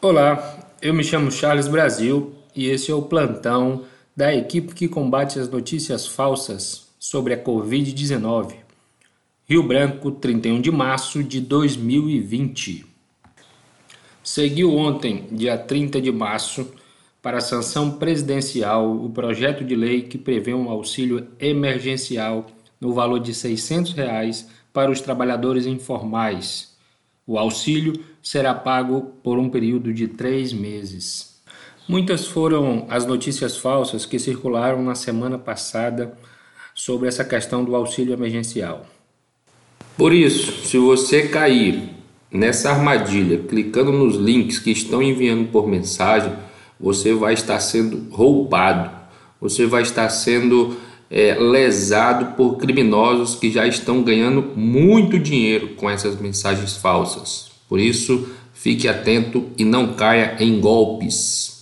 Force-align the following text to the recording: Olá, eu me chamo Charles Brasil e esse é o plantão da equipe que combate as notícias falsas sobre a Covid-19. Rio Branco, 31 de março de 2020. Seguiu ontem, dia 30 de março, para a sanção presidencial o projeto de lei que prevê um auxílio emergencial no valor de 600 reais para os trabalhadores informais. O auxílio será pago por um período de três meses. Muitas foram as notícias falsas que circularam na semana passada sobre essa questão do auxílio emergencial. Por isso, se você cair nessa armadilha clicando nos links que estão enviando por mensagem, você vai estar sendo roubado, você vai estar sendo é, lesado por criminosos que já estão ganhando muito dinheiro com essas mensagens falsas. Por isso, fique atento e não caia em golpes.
Olá, 0.00 0.76
eu 0.80 0.94
me 0.94 1.02
chamo 1.02 1.28
Charles 1.28 1.66
Brasil 1.66 2.32
e 2.54 2.68
esse 2.68 2.88
é 2.88 2.94
o 2.94 3.02
plantão 3.02 3.82
da 4.16 4.32
equipe 4.32 4.72
que 4.72 4.86
combate 4.86 5.40
as 5.40 5.48
notícias 5.48 6.06
falsas 6.06 6.86
sobre 7.00 7.34
a 7.34 7.42
Covid-19. 7.42 8.54
Rio 9.44 9.60
Branco, 9.64 10.12
31 10.12 10.60
de 10.60 10.70
março 10.70 11.20
de 11.24 11.40
2020. 11.40 12.86
Seguiu 14.22 14.72
ontem, 14.76 15.26
dia 15.32 15.58
30 15.58 16.00
de 16.00 16.12
março, 16.12 16.72
para 17.20 17.38
a 17.38 17.40
sanção 17.40 17.90
presidencial 17.90 18.88
o 19.04 19.10
projeto 19.10 19.64
de 19.64 19.74
lei 19.74 20.02
que 20.02 20.16
prevê 20.16 20.54
um 20.54 20.70
auxílio 20.70 21.26
emergencial 21.40 22.46
no 22.80 22.92
valor 22.92 23.18
de 23.18 23.34
600 23.34 23.94
reais 23.94 24.48
para 24.72 24.92
os 24.92 25.00
trabalhadores 25.00 25.66
informais. 25.66 26.77
O 27.28 27.38
auxílio 27.38 27.92
será 28.22 28.54
pago 28.54 29.12
por 29.22 29.38
um 29.38 29.50
período 29.50 29.92
de 29.92 30.08
três 30.08 30.50
meses. 30.50 31.38
Muitas 31.86 32.26
foram 32.26 32.86
as 32.88 33.04
notícias 33.04 33.58
falsas 33.58 34.06
que 34.06 34.18
circularam 34.18 34.82
na 34.82 34.94
semana 34.94 35.36
passada 35.36 36.16
sobre 36.74 37.06
essa 37.06 37.22
questão 37.22 37.62
do 37.62 37.76
auxílio 37.76 38.14
emergencial. 38.14 38.86
Por 39.94 40.14
isso, 40.14 40.66
se 40.66 40.78
você 40.78 41.28
cair 41.28 41.90
nessa 42.32 42.70
armadilha 42.70 43.40
clicando 43.40 43.92
nos 43.92 44.16
links 44.16 44.58
que 44.58 44.70
estão 44.70 45.02
enviando 45.02 45.50
por 45.50 45.68
mensagem, 45.68 46.32
você 46.80 47.12
vai 47.12 47.34
estar 47.34 47.60
sendo 47.60 48.08
roubado, 48.10 48.90
você 49.38 49.66
vai 49.66 49.82
estar 49.82 50.08
sendo 50.08 50.78
é, 51.10 51.34
lesado 51.34 52.36
por 52.36 52.56
criminosos 52.56 53.34
que 53.34 53.50
já 53.50 53.66
estão 53.66 54.02
ganhando 54.02 54.52
muito 54.54 55.18
dinheiro 55.18 55.74
com 55.76 55.88
essas 55.88 56.20
mensagens 56.20 56.76
falsas. 56.76 57.50
Por 57.68 57.80
isso, 57.80 58.28
fique 58.52 58.88
atento 58.88 59.46
e 59.56 59.64
não 59.64 59.94
caia 59.94 60.36
em 60.40 60.60
golpes. 60.60 61.57